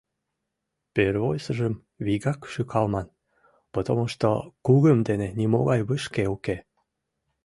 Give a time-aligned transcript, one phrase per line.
[0.93, 1.73] Первойсыжым
[2.05, 3.07] вигак шӱкалман,
[3.73, 4.27] потомушто
[4.65, 6.57] кугым дене нимогай вышке уке.